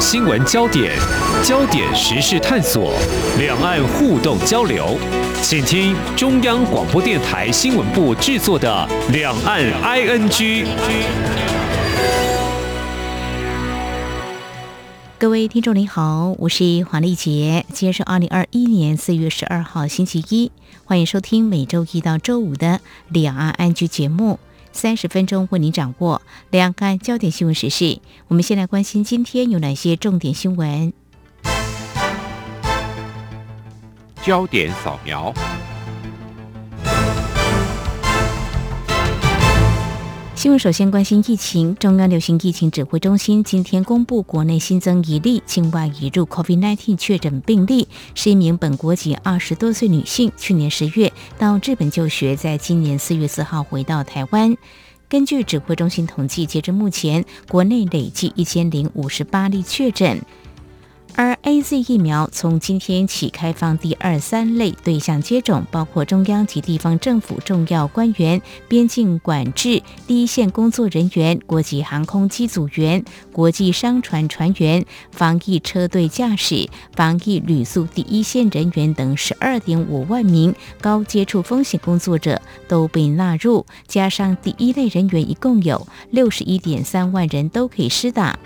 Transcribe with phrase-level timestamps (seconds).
[0.00, 0.96] 新闻焦点、
[1.44, 2.94] 焦点时事探索、
[3.38, 4.96] 两岸互动交流，
[5.42, 10.64] 请听中央广播电台新闻部制作的《两岸 ING》。
[15.18, 20.50] 各位听众您好，我是黄丽杰，今天是二零二一年四月十二号星期一，
[20.86, 22.66] 欢迎收听每周一到周五的
[23.10, 24.38] 《两岸 ING》节目。
[24.72, 28.00] 三十分钟为您掌握两岸焦点新闻时事。
[28.28, 30.92] 我们先来关心今天有哪些重点新闻。
[34.22, 35.32] 焦点扫描。
[40.40, 54.56] 新闻首先关心疫情，中央流行疫情指挥中心今天公布，国内新增一例境外移入 COVID-19 确诊病例，是一名本国籍二十多岁女性，去年十月到日本就学，在今年四月四号回到台湾。
[55.10, 60.22] 根据指挥中心统计，截至目前，国内累计一千零五十八例确诊。
[61.22, 73.04] 而 A Z 疫苗从今天起开放第二三类对象接种，包括中央及地方政府重要官员、边境管制第一线工作人员、国际航空机组员、
[73.34, 74.82] 国际商船船员、
[75.12, 88.38] 防疫车队驾驶、防疫旅宿第一线人员等十二点五万名高接触风险工作者都被纳入，加上第一类人员，一共有六十一点三万人都可以施打。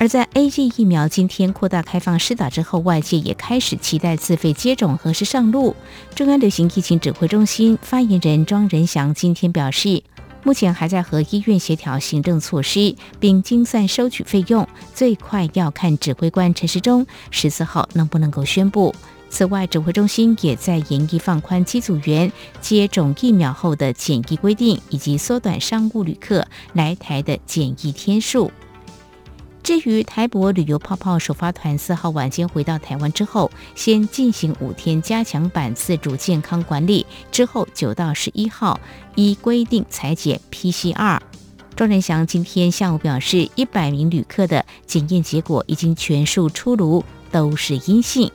[0.00, 5.76] 而在 A G 疫苗今天扩大开放施打之后，外界也开始期待自费接种何时上路。
[6.14, 10.02] 中央流行疫情指挥中心发言人庄仁祥今天表示，
[10.42, 18.94] 目前还在和医院协调行政措施，并精算收取费用，最快要看指挥官陈时中十四号能不能够宣布。
[19.28, 28.50] 此外，指挥中心也在研议放宽机组员接种疫苗后的检疫规定，以及缩短商务旅客来台的检疫天数。
[29.62, 38.80] 至于台博旅游泡泡首发团四号晚间回到台湾之后，先进行五天加强版自主健康管理，之后九到十一号
[39.14, 41.20] 依规定裁剪 PCR。
[41.76, 48.30] 庄仁祥今天下午表示，一百名旅客的检验结果已经全数出炉，都是阴性。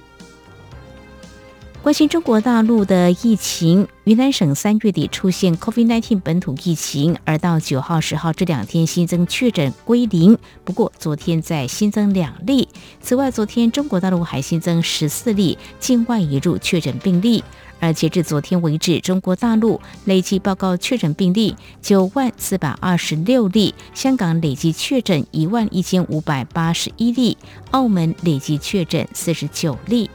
[1.86, 10.36] 关心中国大陆的疫情，云南省三月底出现 COVID-19 本土疫情，而到九号、十号这两天新增确诊归零。
[10.64, 12.68] 不过昨天再新增两例。
[13.02, 17.44] 此外，昨天中国大陆还新增十四例境外移入确诊病例。
[17.80, 27.38] 而截至昨天为止，中国大陆累计报告确诊病例九万四百二十六例，香港累计确诊一万一千五百八十一例，
[27.70, 30.10] 澳门累计确诊四十九例。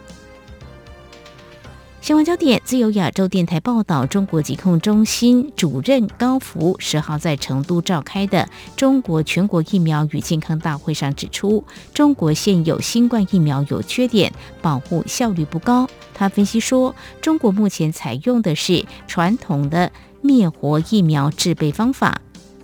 [2.10, 11.62] 新闻焦点：自由亚洲电台报道，中国疾控中心主任高福十号在成都召开的中国全国疫苗与健康大会上指出，
[11.94, 15.88] 中国现有新冠疫苗有缺点，保护效率不高。
[16.12, 22.21] 他分析说，中国目前采用的是传统的灭活疫苗制备方法，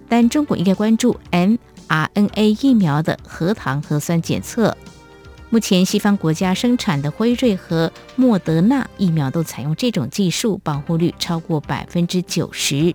[0.08, 4.76] 但中国应该关注 mRNA 疫苗的核糖核酸检测。
[5.48, 12.94] 目前，西方国家生产的辉瑞和莫德纳疫苗都采用这种技术，保护率超过百分之九十。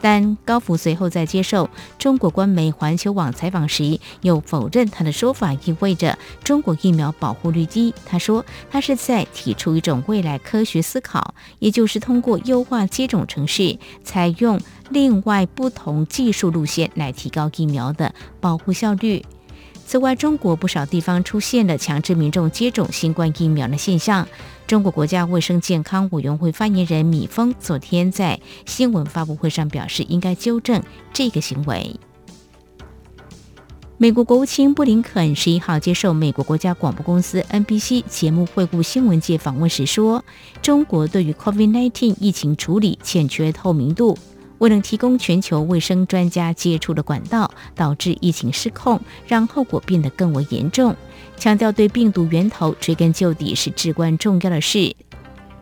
[0.00, 7.94] 但高福随后在接受中国官媒环球网采访时，又否认他的说法意味着中国疫苗保护率低。
[8.04, 14.60] 他说，他是在提出一种未来科学思考，也就是通过优化接种程序，采用
[14.90, 19.24] 另外不同技术路线来提高疫苗的保护效率。
[19.86, 24.26] 此外，中国不少地方出现了强制民众接种新冠疫苗的现象。
[24.66, 30.82] 中国国家卫生健康委员会发言人米峰昨天在新闻发布会上表示，应该纠正
[31.12, 31.94] 这个行为。
[33.96, 40.22] 美国国务卿布林肯十一号接受美国国家广播公司 NBC 节目惠顾新闻界访问时说，
[40.60, 44.18] 中国对于 COVID-19 疫情处理欠缺透明度。
[44.58, 50.94] 未能提供全球卫生专家接触的管道，导致疫情失控，让后果变得更为严重。
[51.36, 54.94] 强调对病毒源头追根究底是至关重要的事。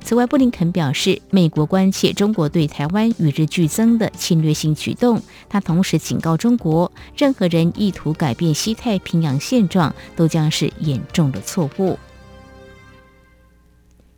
[0.00, 5.20] 此外，布林肯表示，美国关切中国对台湾与日俱增的侵略性举动。
[5.48, 11.98] 他同时警告中国，任何人意图改变西太平洋现状，都将是严重的错误。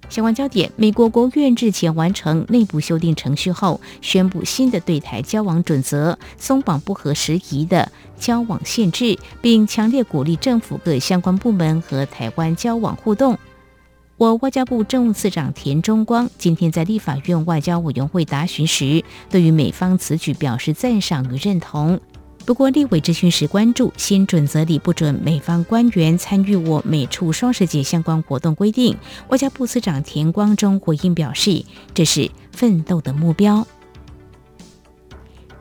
[0.09, 13.37] 相关焦点：美国国务院日前完成内部修订程序后，宣布新的对台交往准则，松绑不合时宜的交往限制，并强烈鼓励政府各相关部门和台湾交往互动。
[14.17, 22.01] 我外交部政务次长田中光今天在立法院外交委员会答询时，对于美方此举表示赞赏与认同。
[22.47, 28.97] 不过，立委质询时关注新准则里不准美方官员参与我美处双十节相关活动规定。
[29.29, 33.67] 外交部司长田光中回应表示，这是奋斗的目标。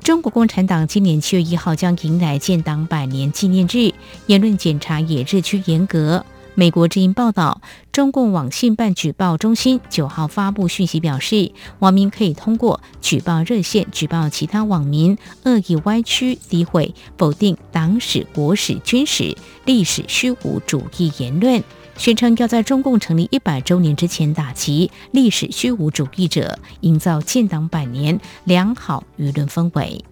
[0.04, 3.92] 中国共产党今年七月一号将迎来建党百年纪念日，
[4.28, 6.24] 言论检查也日趋严格。
[6.58, 7.62] 美国之音报道，
[7.92, 19.36] 中共网信办举报中心九号发布讯息表示，网民可以通过举报热线举报其他网民恶意歪曲、诋毁、否定党史、国史、军史、
[19.66, 21.62] 历史虚无主义言论，
[21.98, 30.06] 宣称要在中共成立一百周年之前打击历史虚无主义者，营造建党百年良好舆论氛围。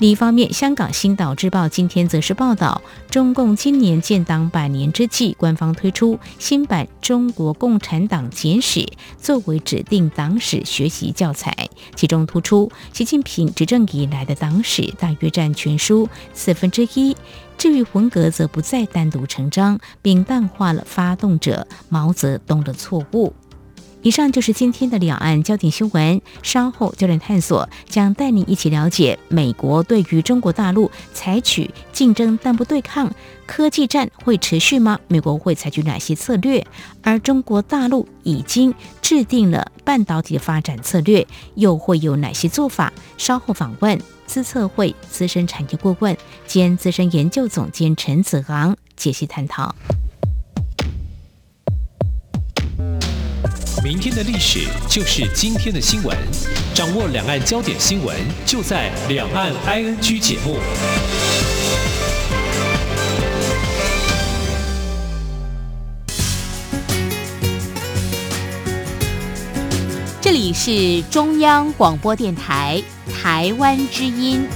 [0.00, 2.80] 另一方面，香港《星岛日报》今天则是报道，
[3.10, 8.80] 中共今年建党百年之际，官方推出新版《中国共产党简史》
[9.20, 17.14] 作为指定党史学习教材，其中突出习近平执政以来的党史大约占全书四分之一，
[17.58, 23.34] 至于文革则不再单独成章，并淡化了发动者毛泽东的错误。
[24.02, 26.20] 以上就是今天的两岸焦点新闻。
[26.42, 33.12] 稍后焦点探索将带您一起了解美国对于中国大陆采取竞争但不对抗
[33.46, 34.98] 科技战会持续吗？
[35.08, 36.66] 美国会采取哪些策略？
[37.02, 41.26] 而中国大陆已经制定了半导体的发展策略，
[41.56, 42.92] 又会有哪些做法？
[43.18, 49.74] 稍后访问资策会资深产业顾问兼资深研究总监陈子昂解析探讨。
[53.82, 56.14] 明天的历史就是今天的新闻，
[56.74, 60.58] 掌握两岸焦点新闻，就在《两岸 ING》节目。
[70.20, 74.46] 这里是中央广播电台台湾之音。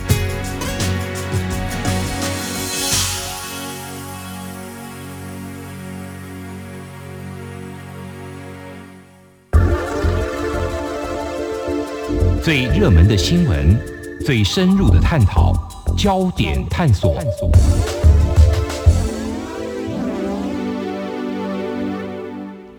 [12.44, 13.74] 最热门的新闻，
[14.22, 15.54] 最深入的探讨，
[15.96, 17.16] 焦点探索。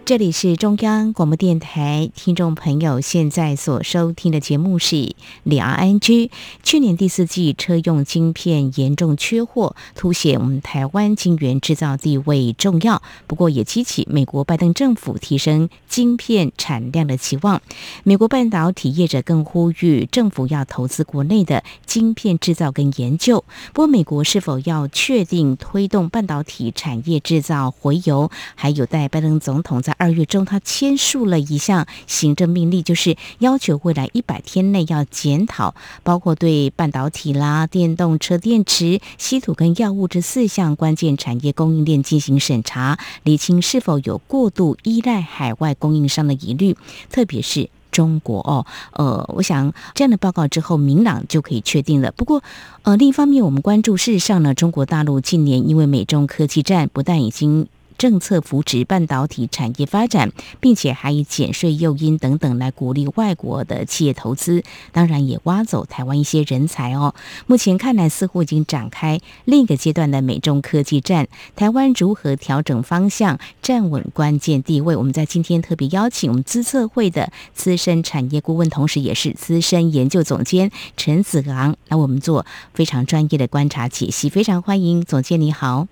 [0.06, 6.30] 这里是中央广播电台，听众朋友现在所收听的节目是两岸 ING。
[6.62, 13.02] 去年第四季车用晶片严重缺货，凸显我们台湾晶圆制造地位重要。
[13.26, 17.64] 不过也激起美国拜登政府提升晶片产量的期望。
[18.04, 23.44] 美国半导体业者更呼吁政府要投资国内的晶片制造跟研究。
[23.74, 29.95] 不过，美国是否要确定推动半导体产业制造回游，还有待拜登总统在。
[29.98, 46.76] 二月中，他签署了一项行政命令，就是要求未来一百天内要检讨，包括对半导体啦、电动车电池、稀土跟药物这四项关键产业供应链进行审查，厘清是否有过度依赖海外供应商的疑虑，
[47.10, 48.66] 特别是中国哦。
[48.92, 52.12] 呃，我想这样的报告之后，明朗就可以确定了。
[52.12, 52.44] 不过，
[52.84, 67.14] 呃，另一方面，我们关注事实上呢，中国大陆近年因为美中科技战，不但已经政策扶持半导体产业发展，并且还以减税诱因等等来鼓励外国的企业投资，当然也挖走台湾一些人才哦。
[67.48, 71.28] 目前看来，似乎已经展开另一个阶段的美中科技战。
[71.56, 74.96] 台湾如何调整方向，站稳关键地位？
[74.96, 84.30] 我们在今天特别邀请我们资策会的资深产业顾问，同时也是资深研究总监陈子昂，来我们做非常专业的观察解析。
[84.30, 85.88] 非常欢迎总监，你好。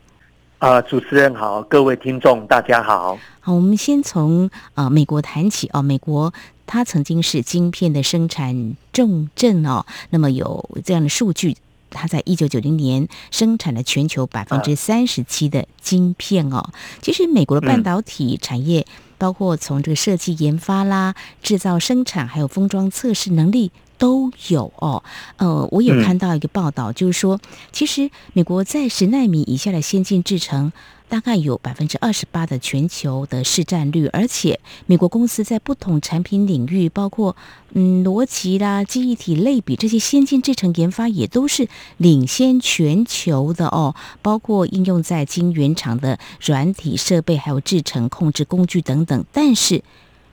[0.63, 3.19] 啊，主持人好，各位听众大家好。
[3.41, 5.81] 好，我们先从啊美国谈起哦。
[5.81, 6.33] 美国
[6.65, 11.57] 它曾经是晶片的生产重镇哦，那么有这样的数据，
[11.89, 16.69] 它在一九九零年生产了全球百分之三十七的晶片哦。
[17.01, 18.85] 其实美国的半导体产业，
[19.17, 23.73] 包括从这个设计研发啦、制造生产，还有封装测试能力。
[24.03, 25.01] 都有哦，
[25.37, 27.39] 呃，我有看到一个报道，就是说，
[27.71, 30.73] 其实美国在十纳米以下的先进制程，
[31.07, 37.37] 大概有百分之二十八的全球的市占率，而且美国公司在不同产品领域，包括
[37.71, 49.23] 嗯逻辑啦、记忆体类比这些先进制程研发，也都是领先全球的哦，包括应用在晶圆厂的软体设备，还有制程控制工具等等。
[49.31, 49.81] 但是，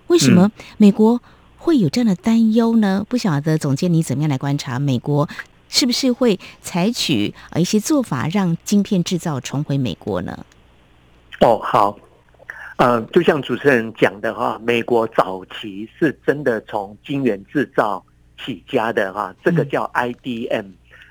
[0.09, 1.23] 为什么美国？
[1.61, 3.05] 会有这样的担忧呢？
[3.07, 5.29] 不晓得总监你怎么样来观察美国
[5.69, 10.47] 是不是会采取呃一些做法，让晶片制造重回美国呢？
[11.41, 11.99] 哦，好，
[12.79, 18.03] 呃，就像主持人讲的哈，美国早期是真的从晶圆制造
[18.43, 20.65] 起家的哈，这个叫 IDM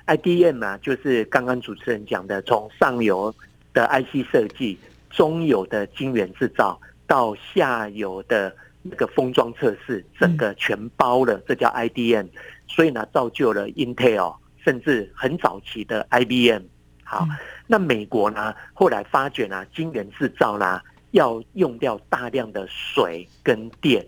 [0.06, 3.32] IDM 啊，就是刚刚主持人讲的，从上游
[3.72, 4.76] 的 IC 设计、
[5.10, 8.52] 中游的晶圆制造到下游的
[8.82, 12.26] 那个封装测试，整个全包了，这叫 IDM。
[12.66, 16.62] 所以呢，造就了 Intel，甚至很早期的 IBM。
[17.02, 17.26] 好，
[17.66, 24.06] 那美国呢，后来发觉呢，晶圆制造呢，要用掉大量的水跟电，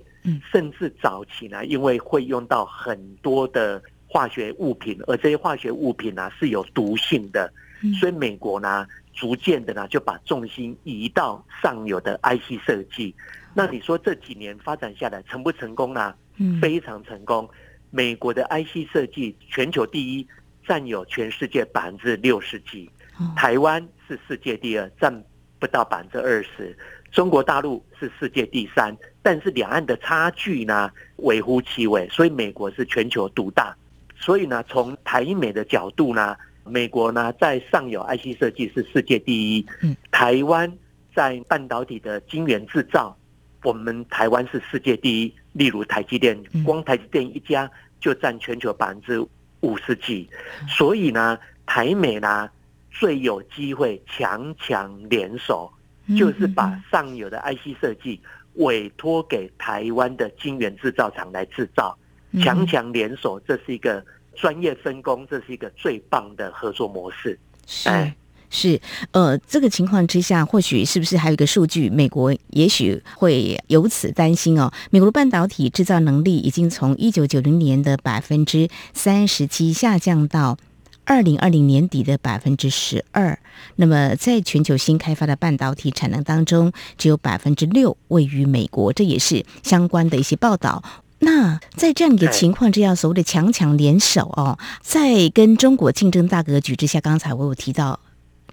[0.53, 7.53] 甚至早期呢，因为会用到很多的化学物品，而这些化学物品呢是有毒性的，
[7.99, 13.13] 所以美国呢，逐渐的呢就把重心移到上游的 IC 设计。
[13.55, 16.15] 那你说这几年发展下来成不成功呢？
[16.61, 17.49] 非常成功。
[17.91, 20.27] 美国的 IC 设计全球第一，
[20.67, 22.91] 占有全世界百分之六十几。
[23.37, 25.23] 台湾是世界第二，占
[25.59, 26.77] 不到百分之二十。
[27.11, 33.77] 中国大陆是世界第三，但是两岸的差距呢微乎其微，所以美国是全球独大。
[34.17, 39.67] 所以呢，从台美的角度呢，美国呢在上游 IC 设计是世界第一。
[39.83, 40.73] 嗯，台湾
[41.15, 43.15] 在半导体的晶圆制造，
[43.63, 45.35] 我们台湾是世界第一。
[45.53, 49.21] 例如台积电，光台积电一家就占全球百分之
[49.61, 50.27] 五十几，
[50.67, 52.49] 所以呢，台美呢
[52.91, 55.71] 最有机会强强联手，
[56.17, 58.19] 就是把上游的 IC 设计
[58.55, 61.95] 委托给台湾的晶圆制造厂来制造，
[62.43, 64.03] 强强联手，这是一个
[64.35, 67.39] 专业分工，这是一个最棒的合作模式。
[67.85, 68.17] 哎。
[68.55, 68.79] 是，
[69.13, 71.89] 呃，这个情况之下，或许是不是还有一个数据？
[71.89, 74.71] 美国也许会由此担心哦。
[74.91, 80.59] 美国的半导体制造能力已经从一九九零年的百分之三十七下降到
[81.07, 83.39] 二零二零年底的百分之十二。
[83.77, 90.85] 那么，在全球新开发的半导体产能当中，只有百分之六位于美国，这也是相关的一些报道。
[91.21, 97.99] 那在这样一个情况之下，所谓的强强联手哦，在跟中国竞争大格局之下，刚才我有提到。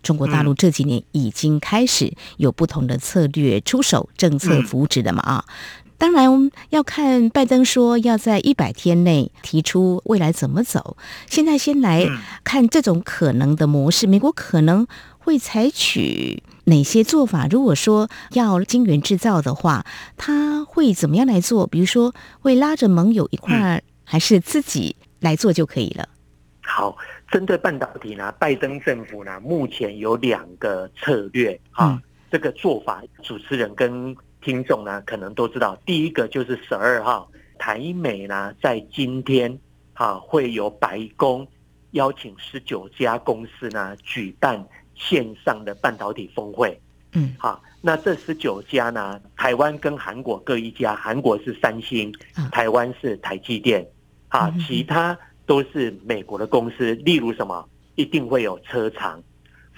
[0.02, 5.46] 中国大陆这几年已经开始有不同的策略出手，政策扶持的嘛啊，
[5.98, 10.98] 当然要看拜登说要在一百天内提出未来怎么走。
[11.28, 12.08] 现在先来
[12.44, 14.88] 看这种可能的模式，美国可能
[15.18, 17.48] 会采取哪些做法？
[17.48, 21.68] 如果说要晶圆制造的话，他会怎么样来做？
[21.68, 26.08] 比如说会拉着盟友一块儿，还是自己来做就可以了？
[26.70, 26.96] 好。
[27.32, 35.78] 针对半导体呢，拜登政府呢目前有两个策略啊，这个做法主持人跟听众呢可能都知道。
[35.86, 39.56] 第一个就是十二号台美呢在今天
[39.94, 41.48] 啊会有白宫
[41.92, 46.82] 邀请十九家公司呢举办线上的半导体峰会。
[47.14, 52.12] 嗯，好，那这十九家呢，台湾跟韩国各一家，韩国是三星，
[52.52, 53.88] 台湾是台积电，
[54.30, 55.16] 啊，其他。
[55.50, 59.20] 都是美国的公司，例如什么，一定会有车厂，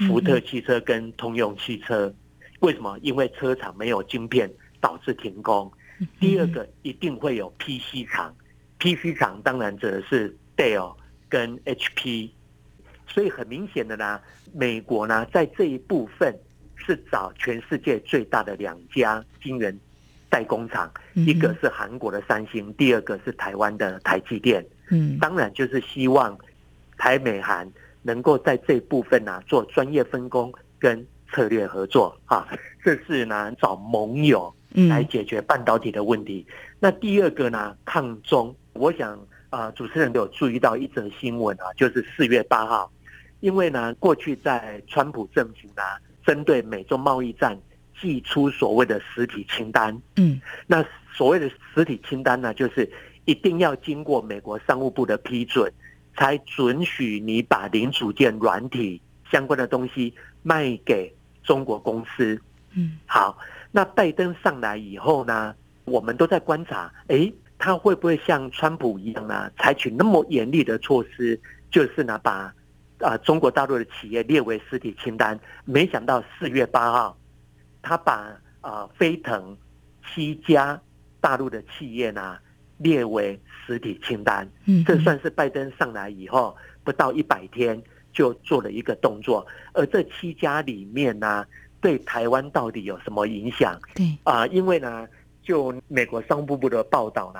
[0.05, 2.13] 福特汽车跟通用汽车。
[2.59, 2.99] 为什么？
[3.01, 4.51] 因为车厂没有晶片，
[4.81, 5.71] 导致停工。
[6.19, 8.35] 第二个，一定会有 PC 厂
[8.79, 10.93] ，PC 厂当然指的是 Dell
[11.29, 12.31] 跟 HP。
[13.07, 14.19] 所以很明显的呢，
[14.51, 16.37] 美国呢在这一部分
[16.75, 19.79] 是找全世界最大的两家晶圆
[20.27, 24.65] 代工厂，一个是韩国的三星，第二个是台湾的台积电。
[24.91, 26.37] 嗯，当然就是希望
[26.97, 27.67] 台美韩
[28.03, 32.47] 能够在这部分呢做专业分工跟策略合作啊，
[32.83, 34.53] 这是呢找盟友
[34.89, 36.45] 来解决半导体的问题。
[36.77, 39.17] 那第二个呢抗中，我想
[39.49, 42.91] 啊主持人都有注意到一则新闻啊，就是四月八号，
[43.39, 45.81] 因为呢过去在川普政府呢
[46.25, 47.57] 针对美中贸易战
[47.99, 52.91] 寄出所谓的实体清单，嗯，那所谓的实体清单呢就是。
[53.25, 55.71] 一定要经过美国商务部的批准，
[56.17, 59.01] 才准许你把零组件、软体
[59.31, 61.13] 相关的东西卖给
[61.43, 62.41] 中国公司。
[62.73, 63.37] 嗯，好，
[63.71, 72.53] 那拜登上来以后呢，我们都在观察，哎，他会不会像川普一样呢，采取那么严厉的措施，就是呢，把
[72.99, 75.39] 啊中国大陆的企业列为实体清单？
[75.63, 77.17] 没想到四月八号，
[77.81, 79.55] 他把啊飞腾
[80.07, 80.81] 七家
[81.19, 82.37] 大陆的企业呢。
[82.81, 89.45] 列为实体清单，嗯，这算是拜登上来以后不到一百天就做了一个动作。
[89.73, 91.45] 而这七家里面呢，
[91.79, 93.79] 对台湾到底有什么影响？
[93.95, 95.07] 对啊，因为呢，
[95.43, 97.39] 就美国商务部的报道呢，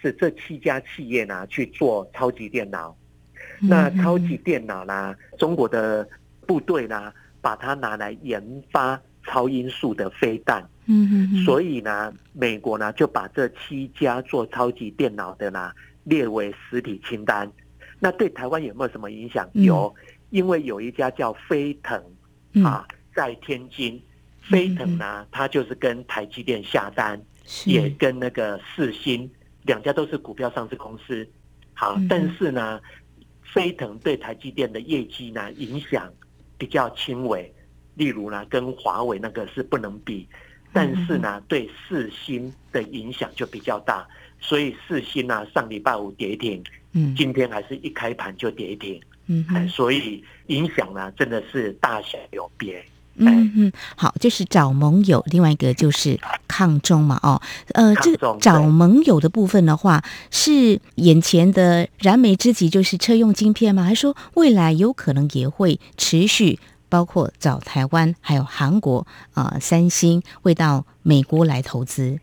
[0.00, 2.94] 是这七家企业呢去做超级电脑。
[3.60, 6.06] 那超级电脑呢，中国的
[6.46, 10.68] 部队呢，把它拿来研发超音速的飞弹。
[10.86, 15.72] 嗯嗯，所以呢，美国呢就把这七家做超级电脑的呢
[16.04, 17.50] 列为实体清单。
[18.00, 19.48] 那对台湾有没有什么影响？
[19.54, 19.62] 嗯。
[19.64, 19.94] 有，
[20.30, 22.02] 因为有一家叫飞腾
[22.54, 24.02] 嗯，啊，在天津，
[24.40, 27.22] 飞腾呢，它就是跟台积电下单，
[27.64, 29.30] 也跟那个世新
[29.62, 31.26] 两家都是股票上市公司。
[31.74, 32.80] 好嗯，但是呢，
[33.42, 36.12] 飞腾对台积电的业绩呢影响
[36.58, 37.54] 比较轻微，
[37.94, 40.28] 例如呢，跟华为那个是不能比，
[40.72, 44.06] 但是呢，对四新的影响就比较大，
[44.40, 46.62] 所以四新呢上礼拜五跌停，
[46.92, 52.84] 嗯今天还是一开盘就跌停，哎，嗯哼所以影响呢真的是大小有别。
[53.14, 57.38] 嗯嗯，好，就是找盟友，另外一个就是抗中嘛，哦，
[57.74, 63.84] 呃，这找盟友的部分的话，是眼前的燃眉之急，就是车用晶片吗？
[63.84, 66.58] 还是说未来有可能也会持续，
[66.92, 72.18] 包括找台湾还有韩国呃三星会到美国来投资？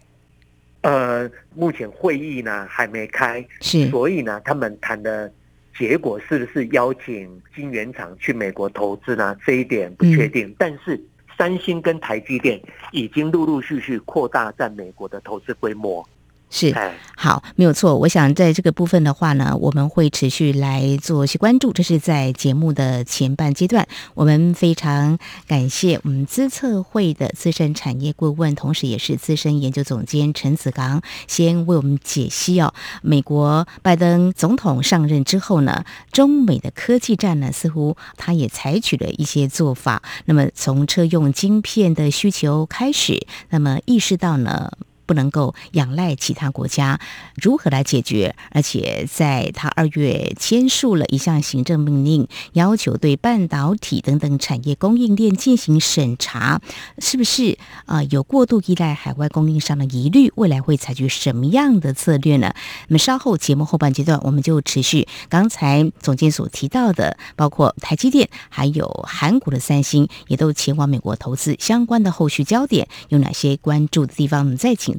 [0.82, 5.34] 呃，目前会议呢还没开，是，所以呢，他们谈的
[5.76, 9.36] 结果是不是邀请晶圆厂去美国投资呢？
[9.44, 10.56] 这一点不确定。
[10.60, 11.04] 但是
[11.36, 12.62] 三星跟台积电
[12.92, 16.08] 已经陆陆续续扩大在美国的投资规模。
[16.52, 17.96] 是，哎，好，没有错。
[17.96, 21.72] 我想在这个部分的话呢，我们会持续来做一些关注。
[21.72, 32.74] 这是在节目的前半阶段，我们非常感谢我们资策会的资深产业顾问，同时也是资深研究总监陈子刚，先为我们解析哦。
[33.04, 40.02] 美国拜登总统上任之后呢，中美的科技战呢，似乎他也采取了一些做法。
[40.26, 44.72] 那么从车用晶片的需求开始，那么意识到呢。
[45.10, 47.00] 不能够仰赖其他国家，
[47.34, 48.36] 如何来解决？
[48.52, 56.62] 而且在他二月签署了一项行政命令，要求对半导体等等产业供应链进行审查，
[57.00, 60.32] 是不是啊、有过度依赖海外供应商的疑虑？
[60.36, 62.54] 未来会采取什么样的策略呢？
[62.90, 74.42] 那么稍后节目后半阶段，我们就持续刚才总监所提到的，包括台积电还有韩国的三星，也都前往美国投资，相关的后续焦点有哪些关注的地方？
[74.42, 74.99] 我们再请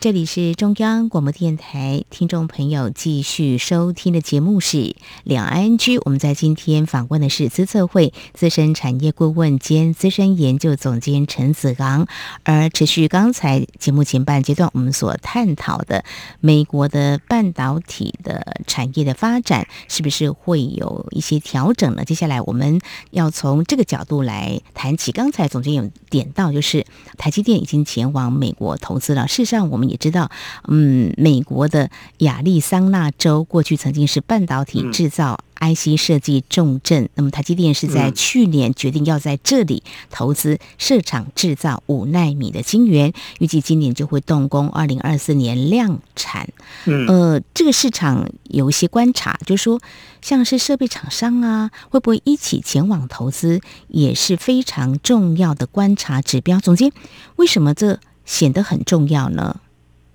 [0.00, 5.98] 这里是中央广播电台，听众朋友继续收听的节目是两岸居。
[5.98, 12.08] 我们在今天访问的是资策会资深产业顾问兼资深研究总监陈子昂。
[12.44, 16.02] 而持续刚才节目前半阶段我们所探讨的
[16.40, 22.06] 美国的半导体的产业的发展，是不是会有一些调整呢？
[22.06, 25.12] 接下来我们要从这个角度来谈起。
[25.12, 26.86] 刚才总监有点到，就是
[27.18, 29.28] 台积电已经前往美国投资了。
[29.28, 30.30] 事实上，我们也知道，
[30.68, 37.08] 嗯，美国的亚利桑那州过去曾经是半导体制造 IC 设计重镇。
[37.14, 46.48] 那么台积电是在嗯去年决定要在这里投资设厂制造五纳米的晶圆，预计今年就会动工，二零二四年量产。
[46.86, 49.80] 嗯，呃，这个市场有一些观察，就是说，
[50.22, 56.58] 像是设备厂商啊，会不会一起前往投资，也是非常重要的观察指标。
[56.60, 56.92] 总监，
[57.36, 59.60] 为什么这显得很重要呢？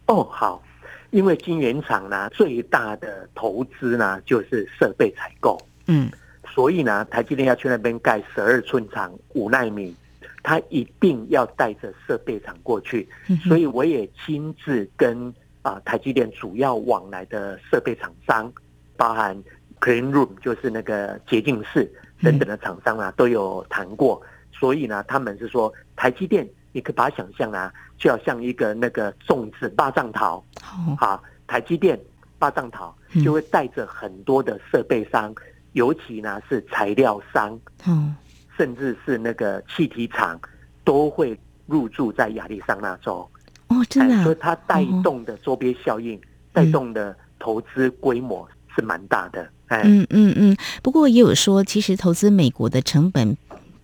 [0.07, 0.61] 哦，好，
[1.09, 6.09] 因为晶圆厂呢最大的投资呢就是设备采购，嗯
[6.53, 9.93] 所以呢，台积电要去那边盖十二寸厂五纳米，
[10.41, 13.07] 他一定要带着设备厂过去。
[13.27, 18.53] 嗯所以我也亲自跟啊、台积电主要往来的设备厂商，
[18.95, 19.35] 包含
[19.81, 21.91] Clean Room 就是那个洁净室
[22.21, 24.21] 等等的厂商啊，都有谈过。
[24.53, 31.97] 所以呢，他们是说台积电，你可以把它想象啊，就要像一个那个粽子八丈桃好，啊，台积电
[32.38, 35.33] 八丈桃嗯就会带着很多的设备商，
[35.71, 38.13] 尤其呢是材料商，哦，
[38.57, 40.38] 甚至是那个气体厂，
[40.83, 43.25] 都会入驻在亚利桑那州。
[43.69, 46.19] 哦，真的所以它带动的周边效应、
[46.51, 49.49] 带动的投资规模是蛮大的。
[49.67, 50.57] 哎，嗯嗯嗯。
[50.83, 53.35] 不过也有说，其实投资美国的成本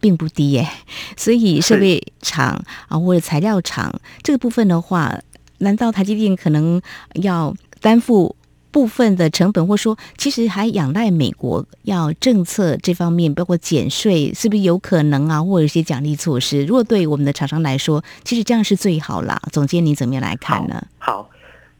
[0.01, 0.67] 并不低耶，
[1.15, 5.17] 所以设备厂啊或者材料厂这个部分的话，
[5.59, 6.81] 难道台积电可能
[7.13, 8.35] 要担负？
[8.73, 15.43] 部分的成本，或说其实还仰赖美国要政策这方面，包括减税，是不是有可能啊？
[15.43, 16.63] 或者一些奖励措施？
[16.63, 19.37] 如果对我们的厂商来说，其实这样是最好啦。
[19.51, 20.81] 总监，你怎么样来看呢？
[20.99, 21.29] 好，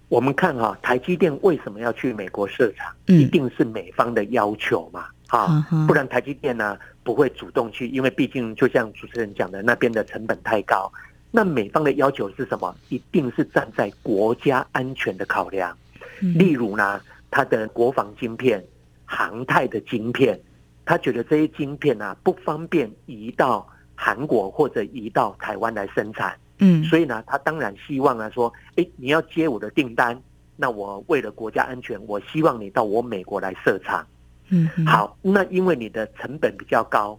[0.10, 2.94] 我们看哈，台积电为什么要去美国设厂？
[3.08, 10.92] 嗯一定是美方的要求嘛，哈、不然台积电呢不会主动去，因为毕竟就像主持人讲的，那边的成本太高。
[11.32, 12.76] 那美方的要求是什么？
[12.90, 15.76] 一定是站在国家安全的考量，
[16.22, 18.64] 嗯例如呢，它的国防晶片、
[19.06, 20.40] 航太的晶片，
[20.84, 26.38] 他觉得这些晶片呢、不方便移到韩国或者移到台湾来生产。
[26.60, 30.22] 嗯所以呢，他当然希望呢说，哎，你要接我的订单，
[30.58, 34.06] 那我为了国家安全，我希望你到我美国来设厂。
[34.52, 37.18] 嗯，好，那因为你的成本比较高，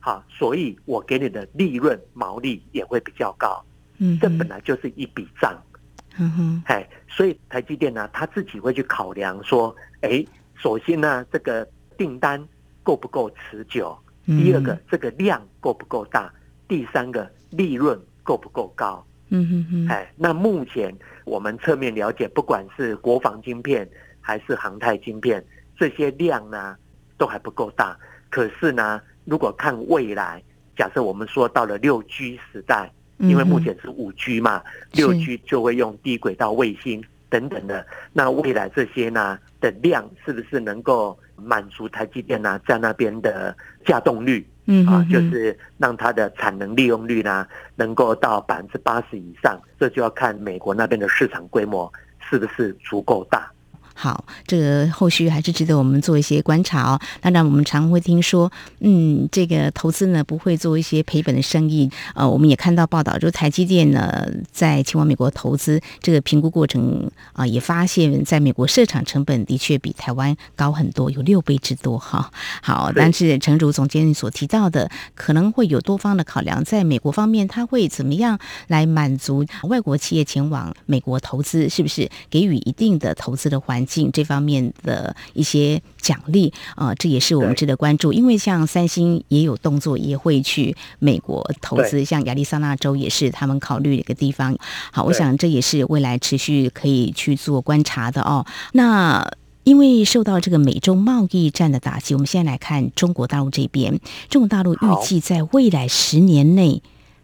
[0.00, 3.64] 好，所以我给你的利润毛利也会比较高。
[3.98, 5.56] 嗯，这本来就是一笔账，
[6.18, 10.24] 嗯哼，哎，所以台积电呢，他自己会去考量说，哎，
[10.56, 11.66] 首先呢，这个
[11.96, 12.44] 订单
[12.82, 13.96] 够不够持久？
[14.26, 16.32] 第二个，这个量够不够大？
[16.66, 19.04] 第三个，利润够不够高？
[19.28, 20.92] 嗯哼哼，哎，那目前
[21.24, 23.88] 我们侧面了解，不管是国防晶片
[24.20, 25.44] 还是航太晶片，
[25.82, 26.76] 这些量呢
[27.18, 27.98] 都还不够大。
[28.30, 30.40] 可是呢，如果看未来，
[30.76, 37.84] 假设我们说到了六 G 时代，因为目前是五 G 嘛，六 G 就会用低轨道卫星等等的。
[38.12, 44.46] 那未来这些呢的量是不是能够满足台积电呢在那边的架动率？
[44.86, 53.50] 啊，就是让它的产能利用率呢能够到百分之八十以上，这就要看美国那边的市场规模是不是足够大。
[54.02, 57.00] 好，这个后续还是值得我们做一些观察哦。
[57.20, 61.88] 当然，我们常会听说，嗯，这个投资呢不会做一些赔本的生意。
[62.16, 72.32] 呃，我们也看到报道，就台积电呢在前往美国投资这个评估过程啊、也发现在美国设厂成本的确比台湾高很多，有六倍之多哈。
[72.60, 78.36] 好，但是陈如总监所提到的，可能会有多方的考量，在美国方面，他会怎么样
[78.66, 81.68] 来满足外国企业前往美国投资？
[81.68, 86.52] 是不是给予一定的投资的环境这方面的一些奖励？
[86.74, 88.12] 啊，这也是我们值得关注。
[88.12, 94.56] 因为像三星也有动作，也会去美国投资，像亚利桑那州也是他们考虑的一个地方。
[94.92, 98.46] 好，我想这也是未来持续可以去做观察的哦。
[98.72, 99.30] 那
[99.64, 104.00] 因为受到这个美中贸易战的打击，我们现在来看中国大陆这边。
[104.28, 106.82] 中国大陆预计在未来十年内，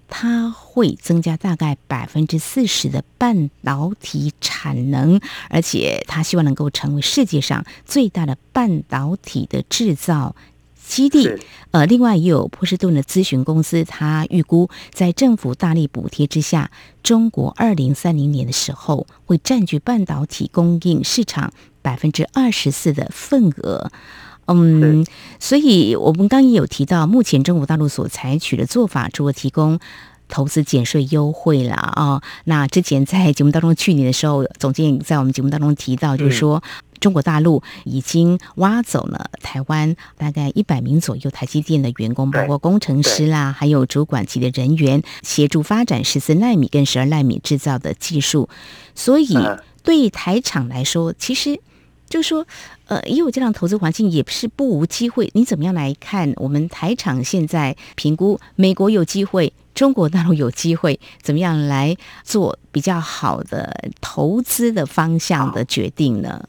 [0.09, 10.35] 它会增加大概百分之四十的半导体产能，而且它希望能够成为世界上最大的半导体的制造。
[10.87, 11.29] 基地，
[11.71, 16.71] 呃，另外也有波士顿的咨询公司，它预估在政府大力补贴之下，
[17.03, 23.93] 中国二零三零年的时候会占据半导体供应市场百分之二十四的份额。
[24.49, 25.07] 嗯，
[25.39, 29.79] 所以我们刚刚也有提到，目前中国大陆所采取的做法，除了提供
[30.29, 36.63] 投资减税优惠啦啊、那之前在节目当中，去年的时候，总监在我们节目当中提到，就是说。
[37.01, 48.49] 中国大陆已经挖走了台湾大概一百名左右台积电的员工，包括工程师啦，还有主管级的人员，协助发展十四纳米跟十二纳米制造的技术。
[48.97, 51.61] 所以嗯对台厂来说，其实
[52.09, 52.47] 就是说，
[52.87, 55.31] 呃，也有这样投资环境，也是不无机会。
[55.35, 59.53] 你怎么样来看我们台厂现在评估美国有机会？
[59.75, 66.49] 中国大陆有机会，怎么样来做比较好的投资的方向的决定呢？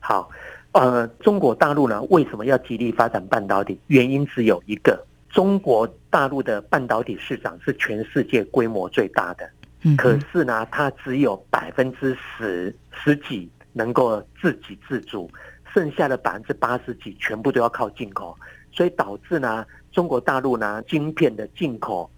[0.00, 0.28] 好，
[0.72, 3.78] 呃，中国大陆呢为什么要极力发展半导体？
[3.86, 9.48] 原因只有一个：中国大陆的半导体市场是全世界规模最大的。
[9.82, 15.30] 嗯，可是呢，它只有百分之十十几能够自给自足，
[15.74, 18.34] 剩下的百分之八十几全部都要靠进口，
[18.72, 22.10] 所以导致呢，中国大陆呢晶片的进口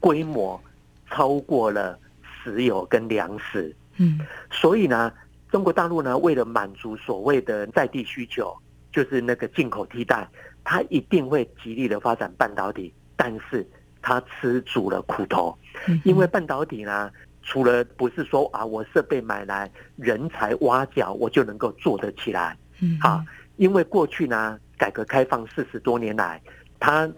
[0.00, 0.58] 规模
[1.10, 1.98] 超过了
[2.42, 4.20] 石油跟粮食，嗯。
[4.50, 5.12] 所以呢，
[5.50, 8.56] 中国大陆呢为了满足所谓的在地需求，
[8.90, 10.26] 就是那个进口替代，
[10.64, 13.68] 它一定会极力的发展半导体，但是
[14.00, 15.54] 它吃足了苦头。
[16.04, 17.10] 因为半导体呢，
[17.46, 23.24] 除了不是说啊，我设备买来，人才挖角我就能够做得起来嗯啊。
[23.56, 26.42] 因为过去呢，改革开放四十多年来，
[26.80, 27.08] 它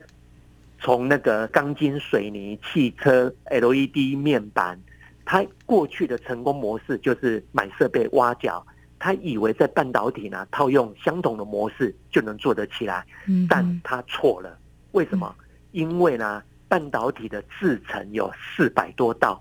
[0.78, 4.78] 从那个钢筋、水泥、汽车、LED 面板，
[5.24, 8.64] 它过去的成功模式就是买设备挖角。
[9.00, 14.58] 他以为在半导体呢套用相同的模式就能做得起来，嗯但他错了。
[14.90, 15.34] 为什么？
[15.70, 19.40] 因为呢，半导体的制程有四百多道，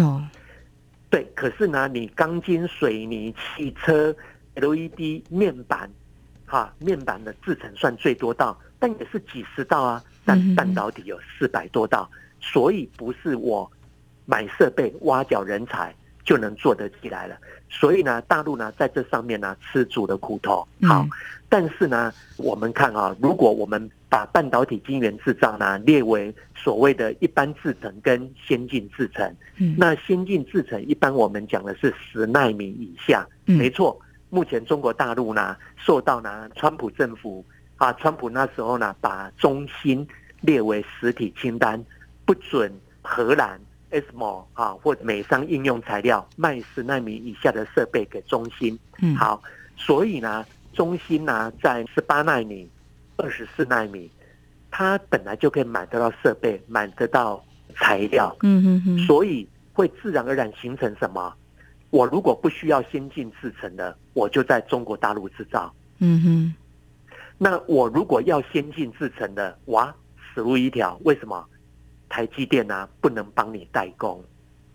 [0.00, 0.22] 哦，
[1.10, 1.26] 对。
[1.34, 4.14] 可是呢，你钢筋、水泥、汽车、
[4.54, 5.90] LED 面板，
[6.46, 10.02] 哈，面板的制成算最多道，但也是几十道啊。
[10.06, 13.70] 嗯但半导体有四百多道，所以不是我
[14.24, 17.36] 买设备挖角人才就能做得起来了。
[17.70, 20.66] 所以呢，大陆呢在这上面呢吃足了苦头。
[20.82, 21.06] 好，
[21.48, 29.36] 但是呢，我们看啊，如果我们把半导体晶圆制造呢列为所谓的一般制程跟先进制程，
[29.76, 33.28] 那先进制程一般我们讲的是十纳米以下。
[33.44, 34.00] 没错，
[34.30, 37.44] 目前中国大陆呢受到呢川普政府
[37.76, 40.08] 啊，川普那时候呢把中芯
[40.40, 41.84] 列为实体清单，
[42.24, 43.60] 不准荷兰。
[43.90, 49.42] SMO 啊，或美商应用材料卖十纳米以下的设备给中芯，嗯，好，
[49.76, 52.68] 所以呢，中芯呢在十八纳米、
[53.16, 54.10] 二十四纳米，
[54.70, 61.34] 它本来就可以买得到设备，买得到材料，嗯哼哼，所以会自然而然形成什么？
[61.90, 66.54] 我如果不需要先进制成的，我就在中国大陆制造，嗯哼，
[67.38, 69.94] 那我如果要先进制成的，哇，
[70.34, 71.46] 死路一条，为什么？
[72.08, 74.22] 台积电呢不能帮你代工，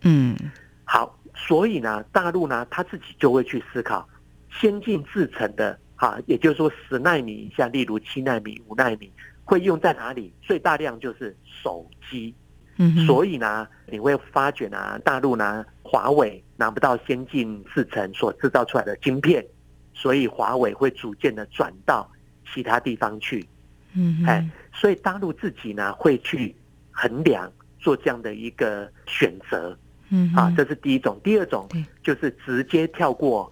[0.01, 0.36] 嗯，
[0.84, 4.08] 好，所以呢，大陆呢他自己就会去思考
[4.51, 9.11] 先进制成的哈，也就是说十纳米以下，例如七纳米、五纳米，
[9.43, 10.33] 会用在哪里？
[10.41, 12.33] 最大量就是手机，
[12.77, 19.45] 嗯，所以呢，你会发觉呢，大陆呢，华为拿不到先进制程所制造出来的晶片，
[19.93, 22.11] 所以华为会逐渐的转到
[22.51, 23.47] 其他地方去，
[23.93, 26.55] 嗯，哎，所以大陆自己呢会去。
[26.93, 29.75] 衡量做这样的一个选择，
[30.09, 31.19] 嗯啊，这是第一种。
[31.23, 31.67] 第二种
[32.03, 33.51] 就是直接跳过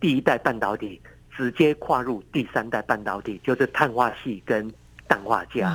[0.00, 1.00] 第一代半导体，
[1.36, 4.72] 直接跨入第三代半导体，就是碳化系跟
[5.08, 5.66] 氮化镓。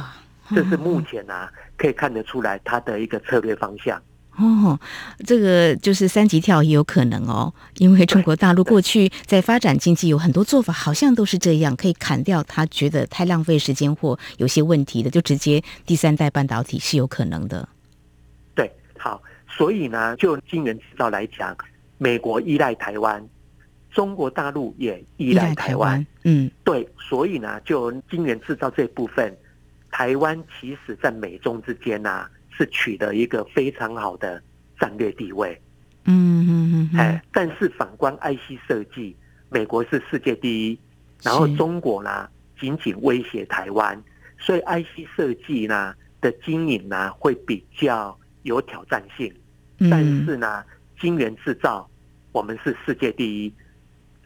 [0.55, 4.01] 这是目前啊可以看得出来它的一个策略方向。
[4.37, 4.79] 哦，
[5.25, 17.67] 这个就是三级跳也有可能哦，因为中国大陆过去在发展经济有很多做法，好像都是这样，可以砍掉他觉得太浪费时间或有些问题的，就直接第三代半导体是有可能的。
[18.53, 21.57] 对，好，所以呢，就晶圆制造来讲，
[21.97, 23.27] 美国依赖台湾，
[23.97, 26.05] 中国大陆也依赖台湾。
[26.23, 29.35] 嗯，对，所以呢，就晶圆制造这部分，
[29.89, 32.27] 台湾其实在美中之间呢。
[32.59, 34.41] 是取得一个非常好的
[34.79, 35.61] 战略地位，
[36.05, 39.15] 嗯嗯嗯，哎，但是反观 IC 设计，
[39.49, 40.79] 美国是世界第一，
[41.21, 42.27] 然后中国呢
[42.59, 44.03] 仅仅威胁台湾，
[44.39, 49.31] 所以 IC 设计呢的经营呢会比较有挑战性，
[49.91, 50.63] 但是呢，
[50.99, 51.87] 晶圆制造
[52.31, 53.53] 我们是世界第一，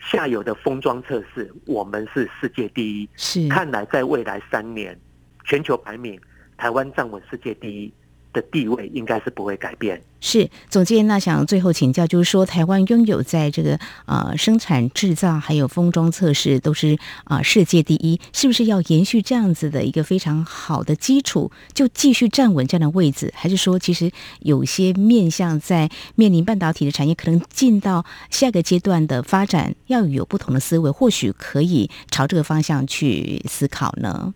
[0.02, 5.00] 下游的封装测试我们是世界第一，是看来在未来三年
[5.46, 6.20] 全球排名，
[6.58, 7.94] 台湾站稳世界第一。
[8.34, 10.02] 的地位应该是不会改变。
[10.24, 23.34] 是总监，那想最后请教，就是说台湾拥有在这个呃生产制造还有封装测试都是啊世界第一，是不是要延续这样子的一个非常好的基础，就继续站稳这样的位置？
[23.36, 34.36] 还是说其实有些面向在面临半导体的产业可能进到下个阶段的发展，要有不同的思维，或许可以朝这个方向去思考呢？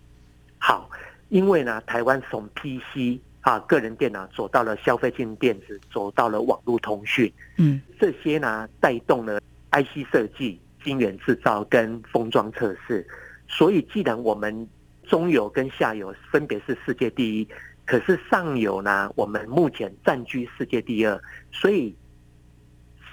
[0.58, 0.90] 好，
[1.30, 3.20] 因为呢，台湾从 PC。
[3.46, 13.08] 啊，个人电脑走到了消费性电子，走到了网络通讯，嗯，这些呢带动了 IC 设计、晶圆制造跟封装测试。
[13.48, 14.68] 所以，既然我们
[15.04, 17.48] 中游跟下游分别是世界第一，
[17.86, 21.96] 可是上游呢，我们目前占据世界第二，所以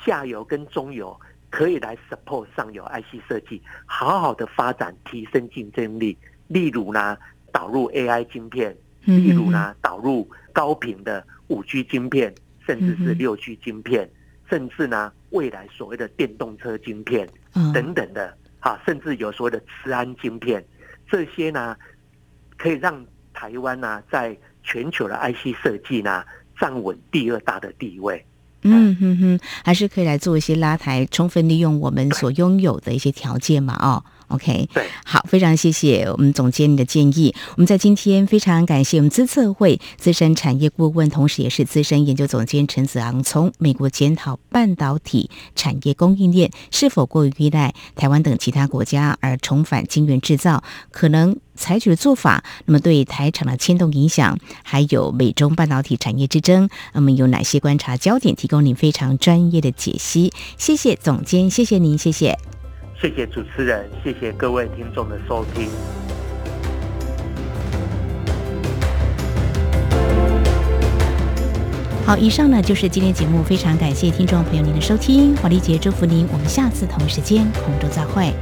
[0.03, 1.15] 下游跟中游
[1.51, 6.17] 可以来 support 上游 IC 设计，好好的发展，提升竞争力。
[6.49, 7.19] 例如呢，
[7.53, 8.75] 导入 AI 晶片。
[9.05, 12.35] 例如呢，导入高频的五 G 晶片，
[12.67, 14.09] 甚至是六 G 晶片，
[14.49, 17.29] 甚至呢，未来所谓的电动车晶片
[17.75, 20.65] 等等的，哈，甚至有所谓的磁安晶片，
[21.11, 21.77] 这些呢，
[22.57, 26.25] 可以让台湾呢，在全球的 IC 设计呢，
[26.61, 28.25] 站稳第二大的地位。
[28.65, 34.05] 嗯哼哼，还是可以来做一些拉抬，充分利用我们所拥有的一些条件嘛，哦。
[34.33, 37.35] OK，对，好，非常谢谢我们总监你的建议。
[37.51, 60.33] 我们在今天非常感谢我们资策会资深产业顾问，同时也是资深研究总监陈子昂，从美国检讨半导体产业供应链是否过于依赖台湾等其他国家，而重返晶圆制造可能采取的做法，那么对台厂的牵动影响，还有美中半导体产业之争，那么有哪些观察焦点，提供您非常专业的解析。
[60.57, 62.39] 谢谢总监，谢谢您，谢谢。
[63.03, 65.69] 谢谢主持人，谢谢各位听众的收听。
[72.07, 78.33] 好，以上呢就是今天节目，非常感谢听众朋友您的收听，华丽姐祝福您，我们下次同一时间空中再会。